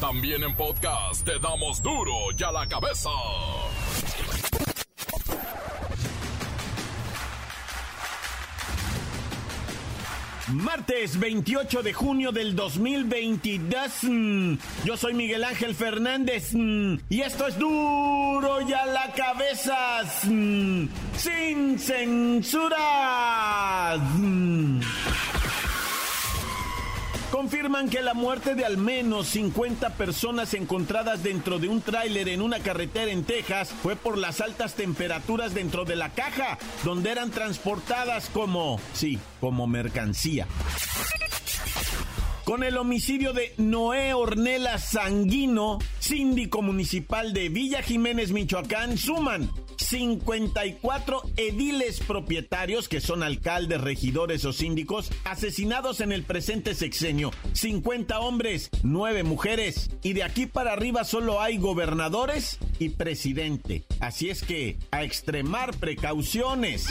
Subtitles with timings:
[0.00, 3.10] También en podcast te damos duro y a la cabeza.
[10.52, 14.02] Martes 28 de junio del 2022.
[14.84, 20.04] Yo soy Miguel Ángel Fernández y esto es duro y a la cabeza.
[21.16, 22.78] Sin censura
[27.38, 32.42] confirman que la muerte de al menos 50 personas encontradas dentro de un tráiler en
[32.42, 37.30] una carretera en Texas fue por las altas temperaturas dentro de la caja, donde eran
[37.30, 40.48] transportadas como, sí, como mercancía.
[42.48, 51.24] Con el homicidio de Noé Ornella Sanguino, síndico municipal de Villa Jiménez, Michoacán, suman 54
[51.36, 57.32] ediles propietarios, que son alcaldes, regidores o síndicos, asesinados en el presente sexenio.
[57.52, 59.90] 50 hombres, 9 mujeres.
[60.02, 63.84] Y de aquí para arriba solo hay gobernadores y presidente.
[64.00, 66.88] Así es que, a extremar precauciones.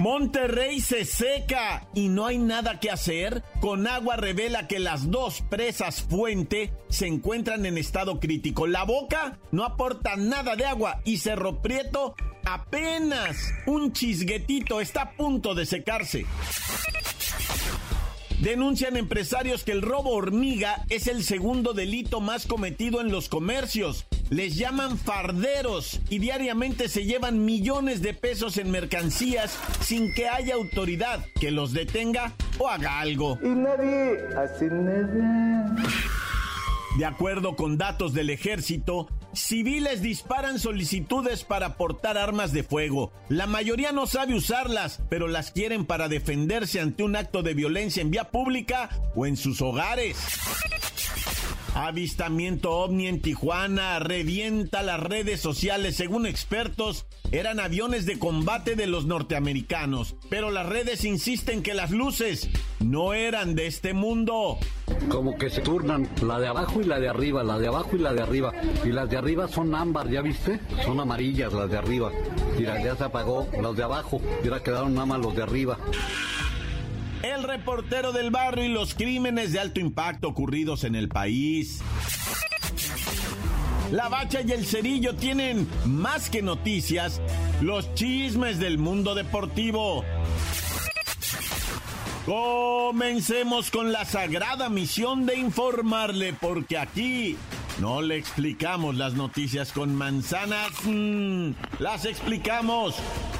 [0.00, 3.44] Monterrey se seca y no hay nada que hacer.
[3.60, 8.66] Con agua revela que las dos presas fuente se encuentran en estado crítico.
[8.66, 12.14] La boca no aporta nada de agua y Cerro Prieto
[12.46, 16.24] apenas un chisguetito está a punto de secarse.
[18.40, 24.06] Denuncian empresarios que el robo hormiga es el segundo delito más cometido en los comercios.
[24.30, 30.54] Les llaman farderos y diariamente se llevan millones de pesos en mercancías sin que haya
[30.54, 33.38] autoridad que los detenga o haga algo.
[33.42, 35.76] Y nadie hace nada.
[37.00, 43.10] De acuerdo con datos del ejército, civiles disparan solicitudes para portar armas de fuego.
[43.30, 48.02] La mayoría no sabe usarlas, pero las quieren para defenderse ante un acto de violencia
[48.02, 50.18] en vía pública o en sus hogares.
[51.74, 55.96] Avistamiento ovni en Tijuana revienta las redes sociales.
[55.96, 60.16] Según expertos, eran aviones de combate de los norteamericanos.
[60.28, 62.50] Pero las redes insisten que las luces
[62.80, 64.58] no eran de este mundo.
[65.08, 67.98] Como que se turnan la de abajo y la de arriba, la de abajo y
[67.98, 68.52] la de arriba.
[68.84, 70.60] Y las de arriba son ámbar, ¿ya viste?
[70.84, 72.10] Son amarillas las de arriba.
[72.58, 74.20] Mira, ya se apagó las de abajo.
[74.42, 75.78] Mira, quedaron nada más los de arriba.
[77.22, 81.82] El reportero del barrio y los crímenes de alto impacto ocurridos en el país.
[83.92, 87.20] La Bacha y el Cerillo tienen más que noticias,
[87.60, 90.04] los chismes del mundo deportivo.
[92.26, 97.36] Comencemos con la sagrada misión de informarle, porque aquí
[97.78, 102.96] no le explicamos las noticias con manzanas, mm, las explicamos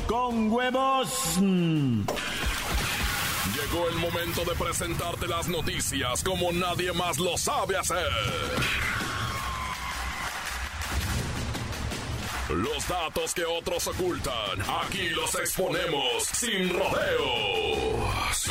[0.07, 1.37] con huevos.
[1.41, 2.05] Mm.
[3.55, 8.09] Llegó el momento de presentarte las noticias como nadie más lo sabe hacer.
[12.49, 18.51] Los datos que otros ocultan, aquí los exponemos sin rodeos.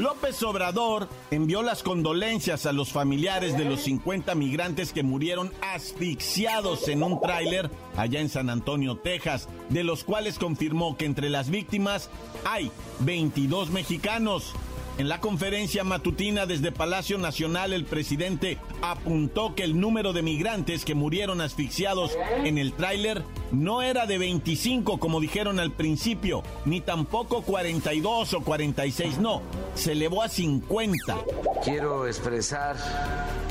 [0.00, 6.88] López Obrador envió las condolencias a los familiares de los 50 migrantes que murieron asfixiados
[6.88, 11.50] en un tráiler allá en San Antonio, Texas, de los cuales confirmó que entre las
[11.50, 12.08] víctimas
[12.46, 14.54] hay 22 mexicanos.
[15.00, 20.84] En la conferencia matutina desde Palacio Nacional, el presidente apuntó que el número de migrantes
[20.84, 22.12] que murieron asfixiados
[22.44, 28.40] en el tráiler no era de 25 como dijeron al principio, ni tampoco 42 o
[28.42, 29.40] 46, no,
[29.80, 31.16] se elevó a 50.
[31.64, 32.76] Quiero expresar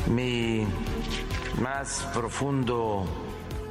[0.06, 0.64] mi
[1.60, 3.04] más profundo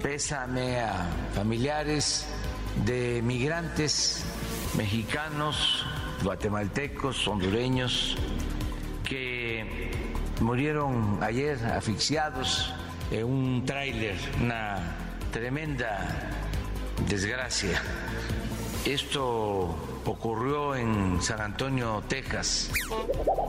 [0.03, 2.27] pésame a familiares
[2.85, 4.25] de migrantes
[4.77, 5.87] mexicanos
[6.25, 8.17] guatemaltecos, hondureños,
[9.05, 9.93] que
[10.41, 12.75] murieron ayer asfixiados
[13.13, 14.97] en un tráiler, una
[15.31, 16.29] tremenda
[17.09, 17.81] desgracia.
[18.85, 19.77] Esto
[20.11, 22.71] ocurrió en San Antonio, Texas.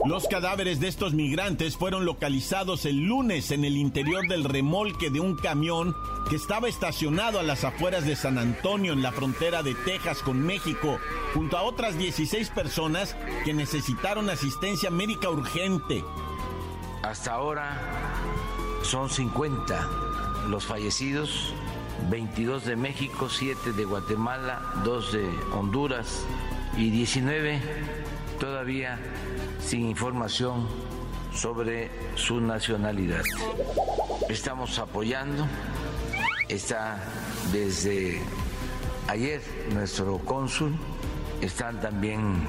[0.04, 5.20] Los cadáveres de estos migrantes fueron localizados el lunes en el interior del remolque de
[5.20, 5.96] un camión
[6.28, 10.40] que estaba estacionado a las afueras de San Antonio en la frontera de Texas con
[10.40, 10.98] México,
[11.34, 16.04] junto a otras 16 personas que necesitaron asistencia médica urgente.
[17.02, 17.80] Hasta ahora
[18.82, 19.88] son 50
[20.48, 21.54] los fallecidos
[22.08, 26.24] 22 de México, 7 de Guatemala, 2 de Honduras
[26.76, 27.60] y 19
[28.38, 28.98] todavía
[29.60, 30.66] sin información
[31.34, 33.22] sobre su nacionalidad.
[34.28, 35.46] Estamos apoyando,
[36.48, 37.02] está
[37.52, 38.20] desde
[39.08, 40.74] ayer nuestro cónsul,
[41.40, 42.44] están también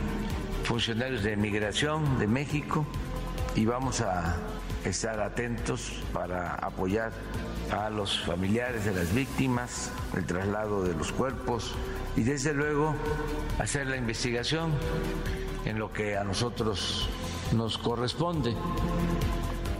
[0.63, 2.85] funcionarios de migración de México
[3.55, 4.37] y vamos a
[4.85, 7.11] estar atentos para apoyar
[7.71, 11.75] a los familiares de las víctimas, el traslado de los cuerpos
[12.15, 12.95] y desde luego
[13.59, 14.71] hacer la investigación
[15.65, 17.09] en lo que a nosotros
[17.53, 18.55] nos corresponde.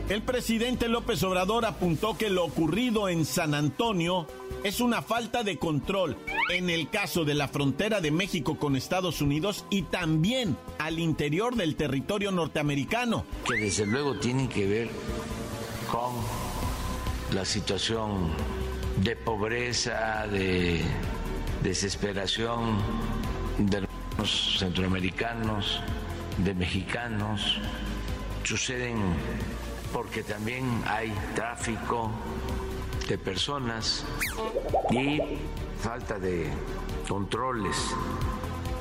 [0.10, 4.28] El presidente López Obrador apuntó que lo ocurrido en San Antonio
[4.62, 6.18] es una falta de control
[6.54, 11.56] en el caso de la frontera de México con Estados Unidos y también al interior
[11.56, 13.26] del territorio norteamericano.
[13.48, 14.90] Que desde luego tienen que ver
[15.90, 16.14] con
[17.34, 18.32] la situación
[18.98, 20.82] de pobreza, de
[21.64, 22.78] desesperación
[23.58, 23.88] de
[24.18, 25.82] los centroamericanos,
[26.38, 27.60] de mexicanos.
[28.44, 28.98] Suceden
[29.94, 32.12] porque también hay tráfico
[33.08, 34.06] de personas
[34.90, 35.20] y
[35.82, 36.50] falta de
[37.08, 37.76] controles,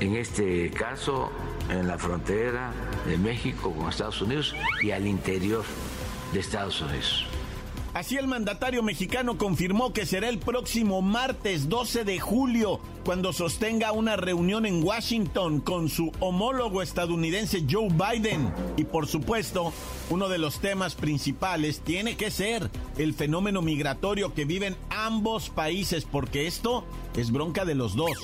[0.01, 1.31] en este caso
[1.69, 2.73] en la frontera
[3.07, 5.65] de México con Estados Unidos y al interior
[6.33, 7.30] de Estados Unidos.
[7.93, 13.93] Así el mandatario mexicano confirmó que será el próximo martes 12 de julio cuando sostenga
[13.93, 18.53] una reunión en Washington con su homólogo estadounidense Joe Biden.
[18.77, 19.73] Y por supuesto,
[20.11, 26.05] uno de los temas principales tiene que ser el fenómeno migratorio que viven ambos países,
[26.05, 26.85] porque esto
[27.17, 28.19] es bronca de los dos.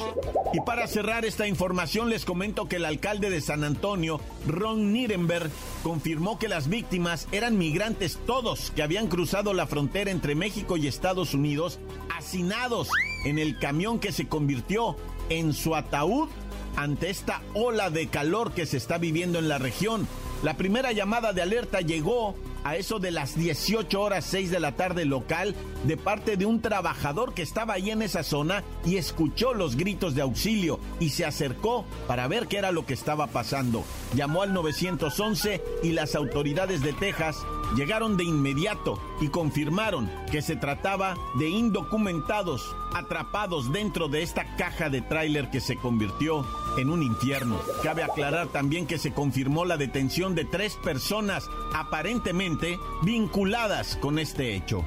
[0.53, 5.51] Y para cerrar esta información les comento que el alcalde de San Antonio, Ron Nirenberg,
[5.83, 10.87] confirmó que las víctimas eran migrantes todos que habían cruzado la frontera entre México y
[10.87, 11.79] Estados Unidos,
[12.17, 12.89] hacinados
[13.27, 14.97] en el camión que se convirtió
[15.31, 16.29] en su ataúd
[16.77, 20.07] ante esta ola de calor que se está viviendo en la región.
[20.45, 22.37] La primera llamada de alerta llegó
[22.67, 25.55] a eso de las 18 horas 6 de la tarde local
[25.85, 30.17] de parte de un trabajador que estaba ahí en esa zona y escuchó los gritos
[30.17, 33.85] de auxilio y se acercó para ver qué era lo que estaba pasando.
[34.17, 37.37] Llamó al 911 y las autoridades de Texas
[37.77, 44.91] llegaron de inmediato y confirmaron que se trataba de indocumentados atrapados dentro de esta caja
[44.91, 46.45] de tráiler que se convirtió
[46.79, 47.61] en un infierno.
[47.83, 54.55] Cabe aclarar también que se confirmó la detención de tres personas aparentemente vinculadas con este
[54.55, 54.85] hecho.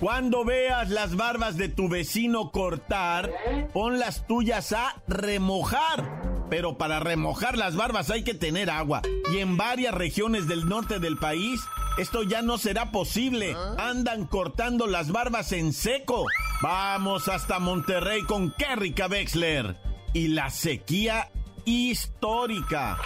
[0.00, 3.32] Cuando veas las barbas de tu vecino cortar,
[3.72, 9.00] pon las tuyas a remojar pero para remojar las barbas hay que tener agua.
[9.32, 11.58] Y en varias regiones del norte del país,
[11.98, 13.56] esto ya no será posible.
[13.78, 16.26] Andan cortando las barbas en seco.
[16.62, 19.76] Vamos hasta Monterrey con Kerrika Wexler.
[20.12, 21.30] Y la sequía
[21.64, 22.98] histórica.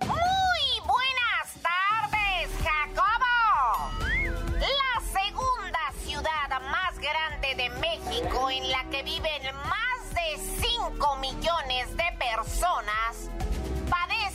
[0.00, 3.90] Muy buenas tardes, Jacobo.
[4.58, 9.86] La segunda ciudad más grande de México en la que viven más
[10.60, 13.30] 5 millones de personas,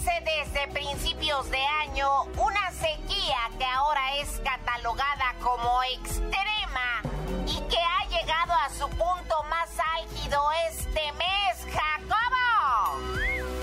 [0.03, 7.03] desde principios de año una sequía que ahora es catalogada como extrema
[7.45, 12.97] y que ha llegado a su punto más álgido este mes, Jacobo.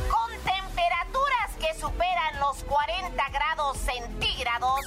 [0.08, 4.80] Con temperaturas que superan los 40 grados centígrados,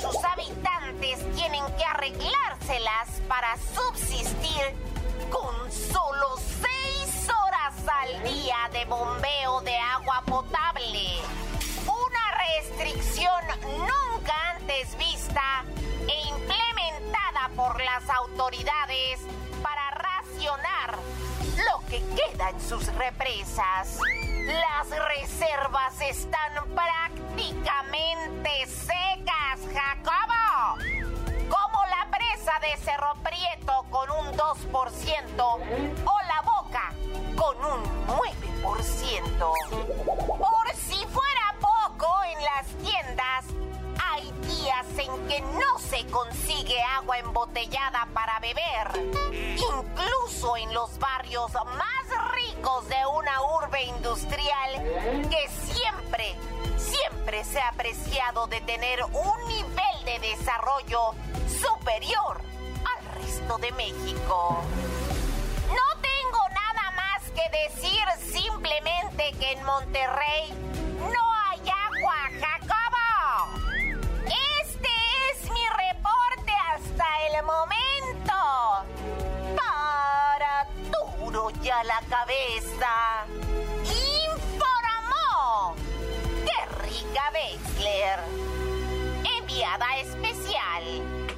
[0.00, 4.76] sus habitantes tienen que arreglárselas para subsistir
[5.30, 6.81] con solo 6 horas
[7.88, 11.18] al día de bombeo de agua potable.
[11.86, 13.44] Una restricción
[13.78, 15.64] nunca antes vista
[16.06, 19.20] e implementada por las autoridades
[19.62, 20.98] para racionar
[21.56, 23.98] lo que queda en sus represas.
[24.46, 30.91] Las reservas están prácticamente secas, Jacobo.
[32.42, 35.58] De Cerro Prieto con un 2% o
[36.26, 36.92] la boca
[37.36, 39.52] con un 9%.
[40.38, 43.44] Por si fuera poco, en las tiendas
[44.10, 48.88] hay días en que no se consigue agua embotellada para beber.
[49.32, 54.82] Incluso en los barrios más ricos de una urbe industrial
[55.30, 56.36] que siempre,
[56.82, 61.14] siempre se ha apreciado de tener un nivel de desarrollo
[61.48, 62.40] superior
[62.96, 64.62] al resto de México.
[65.68, 70.52] No tengo nada más que decir, simplemente que en Monterrey
[70.98, 73.58] no hay agua, Jacobo.
[74.62, 74.88] Este
[75.30, 78.34] es mi reporte hasta el momento.
[79.56, 80.66] Para
[81.18, 83.11] duro ya la cabeza.
[90.00, 90.82] Especial.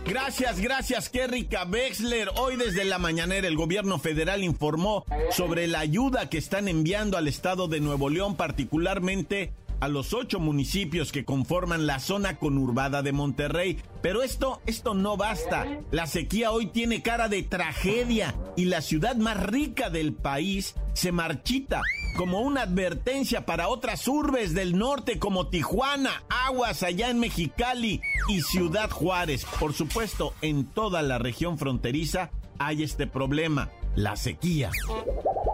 [0.07, 2.29] Gracias, gracias, Kerrika Wexler.
[2.37, 7.27] Hoy desde la mañanera el gobierno federal informó sobre la ayuda que están enviando al
[7.27, 9.53] estado de Nuevo León, particularmente
[9.85, 13.83] a los ocho municipios que conforman la zona conurbada de Monterrey.
[14.01, 15.67] Pero esto, esto no basta.
[15.91, 21.13] La sequía hoy tiene cara de tragedia y la ciudad más rica del país se
[21.13, 21.83] marchita
[22.17, 28.41] como una advertencia para otras urbes del norte como Tijuana, Aguas allá en Mexicali y
[28.41, 29.45] Ciudad Juárez.
[29.61, 34.71] Por supuesto, en toda la región fronteriza hay este problema, la sequía.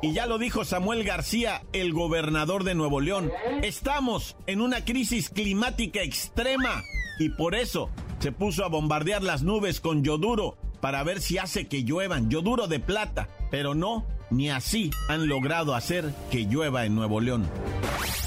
[0.02, 3.30] Y ya lo dijo Samuel García, el gobernador de Nuevo León,
[3.62, 6.82] estamos en una crisis climática extrema
[7.18, 11.68] y por eso se puso a bombardear las nubes con yoduro para ver si hace
[11.68, 16.94] que lluevan, yoduro de plata, pero no, ni así han logrado hacer que llueva en
[16.94, 17.46] Nuevo León.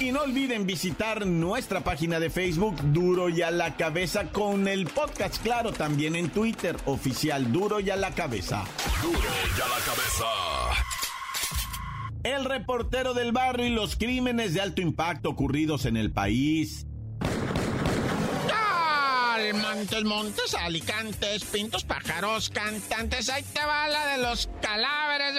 [0.00, 4.86] Y no olviden visitar nuestra página de Facebook Duro y a la cabeza con el
[4.86, 8.64] podcast, claro, también en Twitter, oficial Duro y a la cabeza.
[9.02, 10.24] Duro y a la cabeza.
[12.24, 16.86] El reportero del barrio y los crímenes de alto impacto ocurridos en el país.
[19.52, 23.28] Montes, Montes, Alicantes, Pintos, Pájaros, Cantantes.
[23.28, 25.34] Ahí te va la de los caláveres,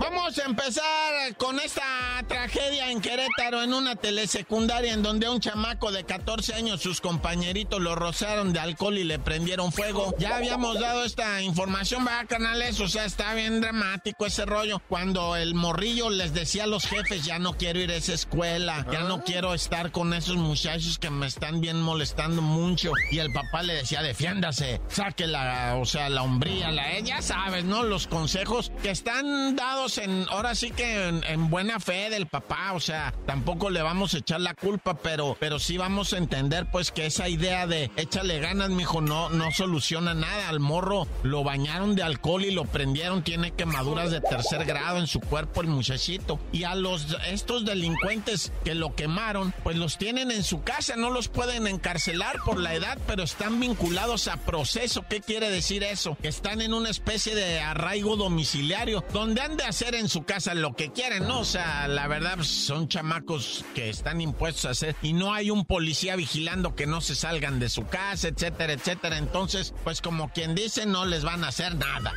[0.00, 1.82] Vamos a empezar con esta
[2.26, 7.80] tragedia en Querétaro, en una telesecundaria, en donde un chamaco de 14 años, sus compañeritos
[7.80, 10.14] lo rozaron de alcohol y le prendieron fuego.
[10.18, 14.80] Ya habíamos dado esta información, va, canales, o sea, está bien dramático ese rollo.
[14.88, 18.86] Cuando el morrillo les decía a los jefes, ya no quiero ir a esa escuela,
[18.90, 22.92] ya no quiero estar con esos muchachos que me están bien molestando mucho.
[23.10, 27.64] Y el papá le decía, defiéndase, saque la, o sea, la hombría, la, ya sabes,
[27.64, 27.82] ¿no?
[27.82, 32.80] Los consejos que están dados en, ahora sí que en, buena fe del papá, o
[32.80, 36.90] sea, tampoco le vamos a echar la culpa, pero, pero sí vamos a entender pues
[36.90, 40.48] que esa idea de échale ganas, mijo, no, no soluciona nada.
[40.48, 45.06] Al morro lo bañaron de alcohol y lo prendieron, tiene quemaduras de tercer grado en
[45.06, 46.38] su cuerpo el muchachito.
[46.52, 51.10] Y a los, estos delincuentes que lo quemaron, pues los tienen en su casa, no
[51.10, 55.04] los pueden encarcelar por la edad, pero están vinculados a proceso.
[55.08, 56.16] ¿Qué quiere decir eso?
[56.20, 60.54] Que están en una especie de arraigo domiciliario, donde han de hacer en su casa
[60.54, 61.40] lo que quieren, ¿no?
[61.40, 65.50] O sea, la verdad, pues, son chamacos que están impuestos a hacer y no hay
[65.50, 69.18] un policía vigilando que no se salgan de su casa, etcétera, etcétera.
[69.18, 72.14] Entonces, pues como quien dice, no les van a hacer nada.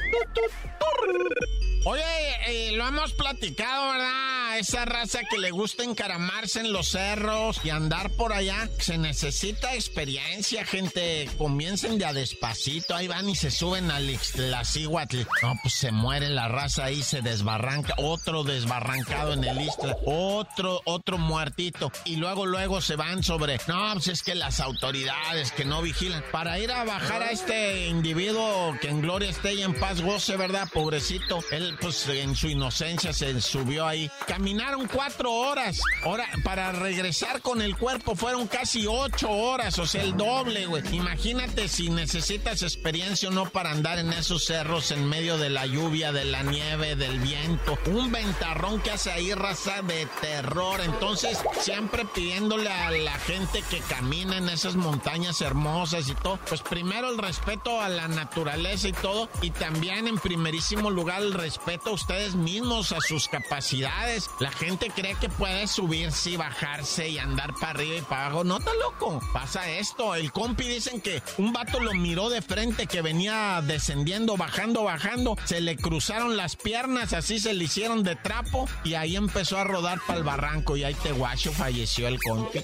[1.83, 2.03] Oye,
[2.45, 4.59] eh, lo hemos platicado, ¿verdad?
[4.59, 9.73] Esa raza que le gusta encaramarse en los cerros y andar por allá, se necesita
[9.73, 11.27] experiencia, gente.
[11.39, 15.21] Comiencen de a despacito, ahí van y se suben al Ixtlacíhuatl.
[15.41, 17.95] No, pues se muere la raza ahí, se desbarranca.
[17.97, 21.91] Otro desbarrancado en el Ixtla, otro, otro muertito.
[22.05, 26.23] Y luego, luego se van sobre, no, pues es que las autoridades que no vigilan.
[26.31, 30.37] Para ir a bajar a este individuo que en gloria esté y en paz goce,
[30.37, 30.67] ¿verdad?
[30.71, 31.39] Pobrecito.
[31.51, 34.09] Él pues en su inocencia se subió ahí.
[34.27, 35.79] Caminaron cuatro horas.
[36.03, 40.83] Ahora, para regresar con el cuerpo fueron casi ocho horas, o sea, el doble, güey.
[40.95, 45.65] Imagínate si necesitas experiencia o no para andar en esos cerros en medio de la
[45.65, 47.77] lluvia, de la nieve, del viento.
[47.85, 50.81] Un ventarrón que hace ahí raza de terror.
[50.81, 56.61] Entonces, siempre pidiéndole a la gente que camina en esas montañas hermosas y todo, pues
[56.61, 61.60] primero el respeto a la naturaleza y todo, y también en primerísimo lugar el respeto
[61.61, 64.29] respeto a ustedes mismos, a sus capacidades.
[64.39, 68.43] La gente cree que puede subirse y bajarse y andar para arriba y para abajo.
[68.43, 69.19] No está loco.
[69.31, 70.15] Pasa esto.
[70.15, 75.37] El compi dicen que un vato lo miró de frente que venía descendiendo, bajando, bajando.
[75.45, 79.63] Se le cruzaron las piernas, así se le hicieron de trapo y ahí empezó a
[79.63, 82.59] rodar para el barranco y ahí te guacho falleció el compi.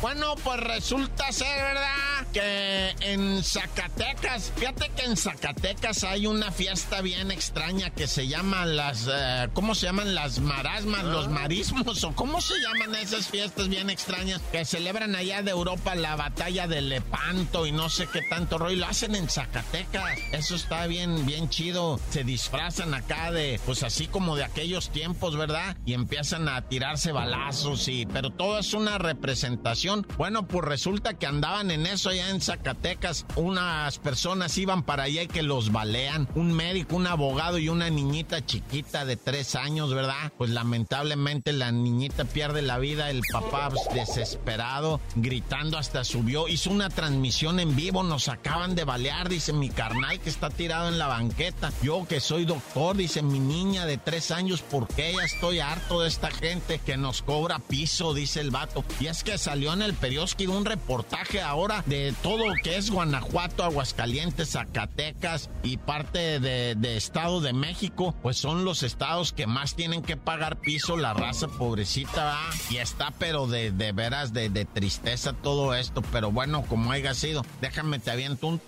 [0.00, 2.21] Bueno, pues resulta ser, ¿verdad?
[2.32, 8.64] Que en Zacatecas, fíjate que en Zacatecas hay una fiesta bien extraña que se llama
[8.64, 10.14] las, eh, ¿cómo se llaman?
[10.14, 15.42] Las marasmas, los marismos, o cómo se llaman esas fiestas bien extrañas que celebran allá
[15.42, 18.76] de Europa la batalla de Lepanto y no sé qué tanto rollo.
[18.76, 20.18] Lo hacen en Zacatecas.
[20.32, 22.00] Eso está bien, bien chido.
[22.10, 25.76] Se disfrazan acá de, pues así como de aquellos tiempos, ¿verdad?
[25.84, 31.26] Y empiezan a tirarse balazos y, pero todo es una representación bueno, pues resulta que
[31.26, 33.26] andaban en eso allá en Zacatecas.
[33.36, 36.28] Unas personas iban para allá y que los balean.
[36.34, 40.32] Un médico, un abogado y una niñita chiquita de tres años, ¿verdad?
[40.38, 43.10] Pues lamentablemente la niñita pierde la vida.
[43.10, 46.48] El papá desesperado, gritando hasta subió.
[46.48, 48.02] Hizo una transmisión en vivo.
[48.02, 51.72] Nos acaban de balear, dice mi carnal que está tirado en la banqueta.
[51.82, 56.00] Yo que soy doctor, dice mi niña de tres años, ¿por qué ya estoy harto
[56.00, 58.14] de esta gente que nos cobra piso?
[58.14, 58.84] Dice el vato.
[59.00, 62.90] Y es que salió en el periódico un reportaje ahora de todo lo que es
[62.90, 69.74] Guanajuato, Aguascalientes, Zacatecas y parte de, Estado de México, pues son los estados que más
[69.74, 72.38] tienen que pagar piso, la raza pobrecita,
[72.70, 77.14] y está pero de, de veras de, de, tristeza todo esto, pero bueno, como haya
[77.14, 78.60] sido, déjame te aviento un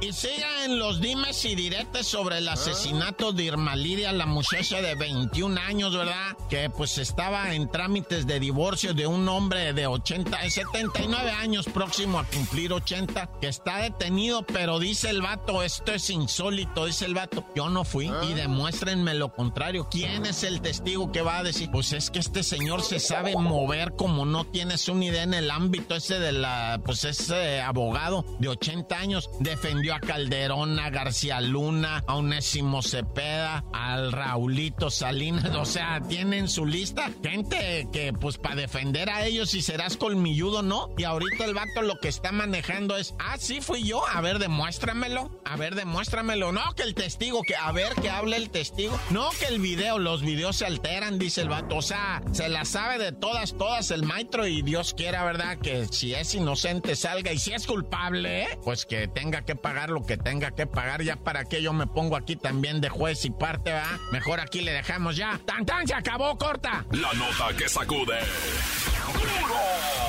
[0.00, 4.80] y siga en los dimes y diretes sobre el asesinato de Irma Lidia, la muchacha
[4.80, 6.36] de 21 años, ¿verdad?
[6.48, 12.18] Que pues estaba en trámites de divorcio de un hombre de 80, 79 años, próximo
[12.18, 17.14] a cumplir 80, que está detenido, pero dice el vato, esto es insólito, dice el
[17.14, 19.88] vato, yo no fui y demuéstrenme lo contrario.
[19.90, 21.70] ¿Quién es el testigo que va a decir?
[21.70, 25.50] Pues es que este señor se sabe mover como no tienes una idea en el
[25.50, 31.40] ámbito ese de la, pues ese abogado de 80 años, defendió a Calderón, a García
[31.40, 35.54] Luna, a Onésimo Cepeda, al Raulito Salinas.
[35.56, 40.62] O sea, tienen su lista gente que, pues, para defender a ellos, si serás colmilludo,
[40.62, 40.90] ¿no?
[40.96, 44.02] Y ahorita el vato lo que está manejando es, ah, sí, fui yo.
[44.06, 45.40] A ver, demuéstramelo.
[45.44, 46.52] A ver, demuéstramelo.
[46.52, 48.98] No, que el testigo, que a ver, que hable el testigo.
[49.10, 51.76] No, que el video, los videos se alteran, dice el vato.
[51.76, 55.58] O sea, se la sabe de todas, todas el maestro y Dios quiera, ¿verdad?
[55.58, 60.04] Que si es inocente salga y si es culpable, pues que tenga que pagar lo
[60.04, 61.02] que tenga que pagar.
[61.02, 63.98] Ya para que yo me pongo aquí también de juez y parte, ¿va?
[64.12, 65.40] Mejor aquí le dejamos ya.
[65.46, 65.86] ¡Tan, tan!
[65.86, 66.84] Se acabó, corta.
[66.90, 68.18] La nota que sacude.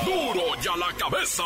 [0.04, 0.34] ¡Duro!
[0.34, 1.44] ¡Duro ya la cabeza!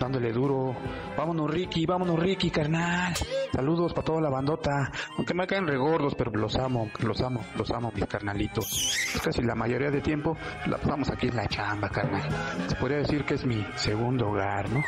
[0.01, 0.75] dándole duro.
[1.17, 3.13] Vámonos Ricky, vámonos Ricky, carnal.
[3.53, 4.91] Saludos para toda la bandota.
[5.17, 8.97] Aunque me caen regordos, pero los amo, los amo, los amo, mis carnalitos.
[9.23, 10.37] Casi la mayoría de tiempo
[10.67, 12.29] la pasamos aquí en la chamba, carnal.
[12.69, 14.83] Se podría decir que es mi segundo hogar, ¿no?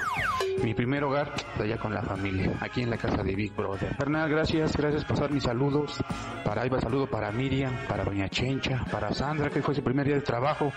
[0.62, 3.96] Mi primer hogar, allá con la familia, aquí en la casa de Big Brother.
[3.96, 6.03] Carnal, gracias, gracias por pasar mis saludos.
[6.44, 10.16] Para Iba, saludo para Miriam, para Doña Chencha, para Sandra, que fue su primer día
[10.16, 10.72] de trabajo.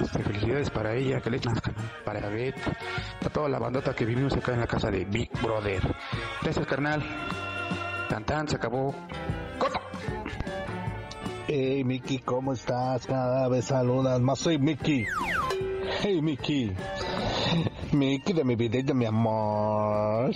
[0.00, 1.40] Este, felicidades para ella, que le
[2.04, 2.56] para Beth,
[3.18, 5.82] para toda la bandota que vivimos acá en la casa de Big Brother.
[6.42, 7.02] Gracias, carnal.
[8.10, 8.92] Tan tan, se acabó.
[9.56, 9.80] ¡Corta!
[11.46, 13.06] Hey, Mickey, ¿cómo estás?
[13.06, 14.40] Cada vez saludas más.
[14.40, 15.06] Soy Mickey.
[16.02, 16.74] Hey, Mickey.
[17.92, 20.32] Mickey de mi vida y de mi amor.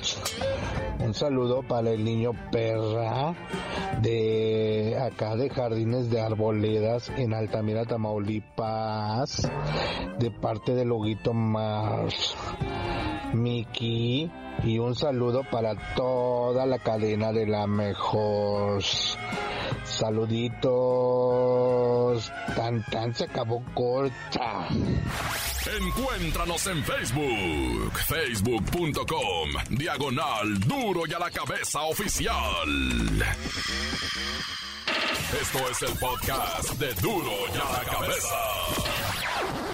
[1.00, 3.34] Un saludo para el niño perra
[4.00, 9.50] de acá de Jardines de Arboledas en Altamira, Tamaulipas,
[10.20, 12.36] de parte de Loguito Mars.
[13.34, 14.30] Mickey
[14.62, 18.82] y un saludo para toda la cadena de la mejor.
[19.84, 20.72] Saluditos.
[22.56, 24.68] Tan tan se acabó corta.
[25.66, 32.34] Encuéntranos en Facebook, facebook.com, diagonal duro y a la cabeza oficial.
[35.40, 39.73] Esto es el podcast de duro y a la cabeza.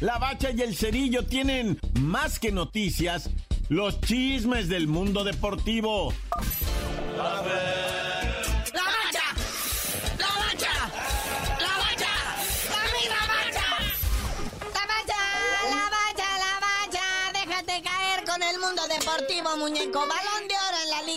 [0.00, 3.30] La Bacha y el Cerillo tienen más que noticias,
[3.68, 6.14] los chismes del mundo deportivo.
[7.16, 7.64] La Bacha,
[8.72, 10.72] la Bacha,
[11.58, 12.12] la Bacha,
[12.70, 13.66] la Bacha,
[14.72, 15.20] la Bacha,
[15.68, 20.37] la Bacha, la Bacha, déjate caer con el mundo deportivo, muñeco, balón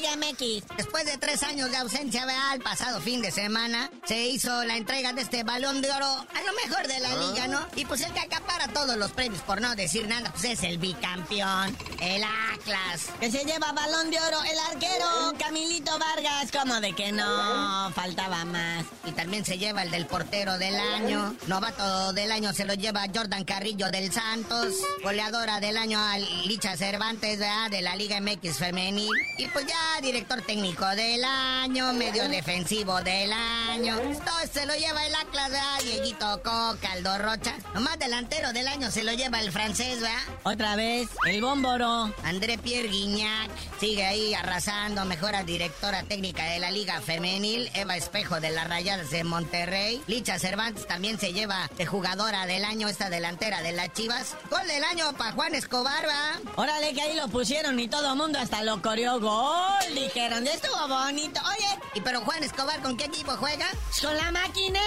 [0.01, 0.77] Liga MX.
[0.77, 5.13] Después de tres años de ausencia real, pasado fin de semana, se hizo la entrega
[5.13, 7.59] de este balón de oro a lo mejor de la liga, ¿no?
[7.75, 10.79] Y pues el que acapara todos los premios, por no decir nada, pues es el
[10.79, 16.93] bicampeón, el Atlas, que se lleva balón de oro, el arquero Camilito Vargas, como de
[16.93, 18.85] que no, faltaba más.
[19.05, 23.05] Y también se lleva el del portero del año, novato del año se lo lleva
[23.13, 27.69] Jordan Carrillo del Santos, goleadora del año a Licha Cervantes, ¿verdad?
[27.69, 29.11] De la Liga MX femenil.
[29.37, 33.97] Y pues ya director técnico del año, medio defensivo del año.
[33.97, 35.79] Todo se lo lleva el Atlas, ¿verdad?
[35.83, 37.55] Dieguito Coca, Aldo Rocha.
[37.73, 40.21] Nomás delantero del año se lo lleva el francés, ¿verdad?
[40.43, 42.13] Otra vez, el bómboro.
[42.23, 43.49] André Pierre Guignac
[43.79, 47.69] sigue ahí arrasando, mejora directora técnica de la Liga Femenil.
[47.73, 50.01] Eva Espejo de las Rayadas de Monterrey.
[50.07, 54.35] Licha Cervantes también se lleva de jugadora del año, esta delantera de las Chivas.
[54.49, 56.39] Gol del año para Juan Escobar, ¿va?
[56.55, 59.80] Órale, que ahí lo pusieron y todo mundo hasta lo coreó gol.
[59.89, 61.41] Dijeron, estuvo bonito.
[61.41, 63.65] Oye, ¿y pero Juan Escobar con qué equipo juega?
[64.01, 64.81] Con la maquinera,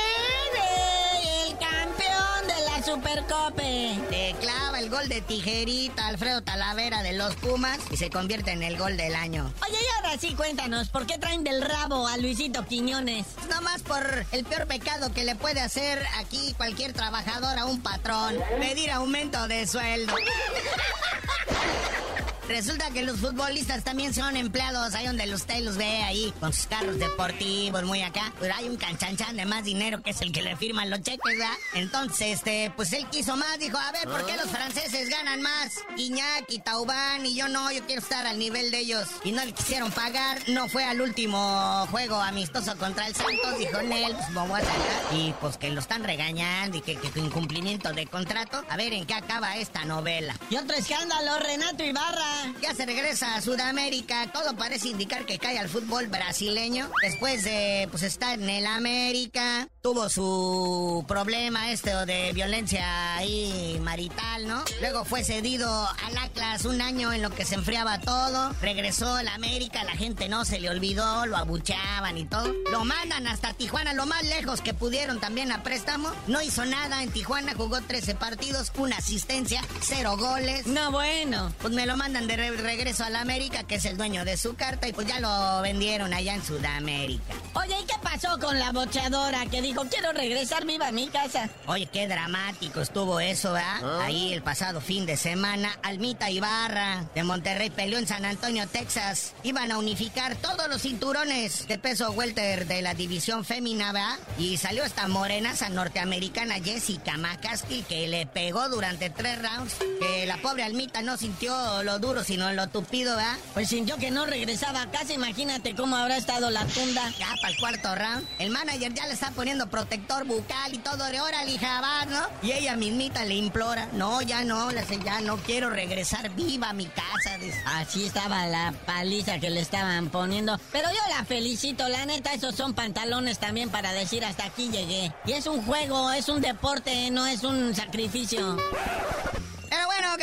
[1.46, 3.98] el campeón de la Supercope.
[4.11, 8.62] Le clava el gol de tijerita Alfredo Talavera de los Pumas y se convierte en
[8.62, 9.52] el gol del año.
[9.68, 13.26] Oye, y ahora sí cuéntanos, ¿por qué traen del rabo a Luisito Quiñones?
[13.50, 17.83] No más por el peor pecado que le puede hacer aquí cualquier trabajador a un
[17.83, 20.14] patrón, pedir aumento de sueldo.
[22.48, 26.66] Resulta que los futbolistas también son empleados ahí donde usted los ve ahí con sus
[26.66, 28.33] carros deportivos muy acá.
[28.38, 31.20] Pero hay un canchanchan de más dinero que es el que le firman los cheques,
[31.24, 31.54] ¿verdad?
[31.72, 35.78] Entonces, este, pues él quiso más, dijo, a ver, ¿por qué los franceses ganan más?
[35.96, 39.09] Iñak y Taubán y yo no, yo quiero estar al nivel de ellos.
[39.24, 43.80] Y no le quisieron pagar, no fue al último juego amistoso contra el Santos, dijo
[43.83, 45.14] Nel, pues vamos a sacar.
[45.14, 48.62] Y pues que lo están regañando y que, que incumplimiento de contrato.
[48.68, 50.37] A ver en qué acaba esta novela.
[50.50, 54.31] Y otro escándalo, Renato Ibarra ya se regresa a Sudamérica.
[54.33, 56.90] Todo parece indicar que cae al fútbol brasileño.
[57.03, 64.47] Después de pues estar en el América, tuvo su problema este de violencia ahí marital,
[64.47, 64.64] ¿no?
[64.81, 65.68] Luego fue cedido
[66.05, 68.55] al Atlas un año en lo que se enfriaba todo.
[68.61, 72.53] Regresó al América, la gente no se le olvidó, lo abuchaban y todo.
[72.70, 76.11] Lo mandan hasta Tijuana, lo más lejos que pudieron también a préstamo.
[76.27, 80.66] No hizo nada en Tijuana, jugó 13 partidos, una asistencia, cero goles.
[80.66, 81.53] No, bueno.
[81.61, 84.55] Pues me lo mandan de regreso a la América, que es el dueño de su
[84.55, 87.35] carta, y pues ya lo vendieron allá en Sudamérica.
[87.55, 91.49] Oye, ¿y qué pasó con la bocheadora que dijo, quiero regresar viva a mi casa?
[91.67, 93.81] Oye, qué dramático estuvo eso, ¿verdad?
[93.83, 94.05] ¿Ah?
[94.05, 99.35] Ahí el pasado fin de semana, Almita Ibarra de Monterrey peleó en San Antonio, Texas.
[99.43, 104.19] Iban a unificar todos los cinturones de peso welter de la división fémina, ¿verdad?
[104.39, 110.37] Y salió esta morenaza norteamericana Jessica McCaskill que le pegó durante tres rounds, que la
[110.39, 113.37] pobre Almita no sintió lo duro sino lo tupido, ¿verdad?
[113.55, 117.11] Pues sintió que no regresaba a casa, imagínate cómo habrá estado la tunda.
[117.18, 121.05] Ya para el cuarto round, el manager ya le está poniendo protector bucal y todo
[121.07, 122.20] de hora, lijabas, ¿no?
[122.42, 126.70] Y ella mismita le implora, no, ya no, le dice, ya no quiero regresar viva
[126.70, 127.38] a mi casa.
[127.66, 130.59] Así estaba la paliza que le estaban poniendo.
[130.72, 135.12] Pero yo la felicito, la neta, esos son pantalones también para decir hasta aquí llegué.
[135.27, 138.57] Y es un juego, es un deporte, no es un sacrificio.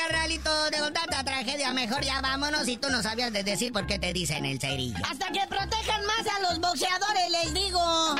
[0.08, 4.00] Carnalito, de tanta tragedia, mejor ya vámonos y tú no sabías de decir por qué
[4.00, 4.98] te dicen el cerillo.
[5.10, 8.16] Hasta que protejan más a los boxeadores, les digo.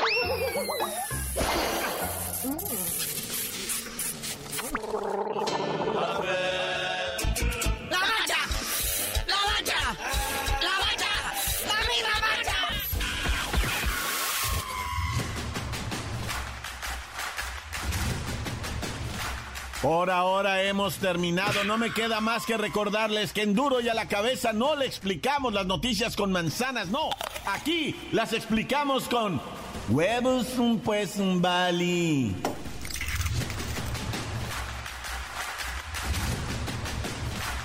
[19.82, 21.64] Por ahora hemos terminado.
[21.64, 24.86] No me queda más que recordarles que en duro y a la cabeza no le
[24.86, 27.10] explicamos las noticias con manzanas, no.
[27.46, 29.40] Aquí las explicamos con
[29.88, 32.32] huevos, un pues un bali.